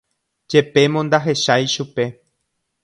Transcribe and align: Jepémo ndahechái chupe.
Jepémo 0.51 0.99
ndahechái 1.05 1.65
chupe. 1.73 2.05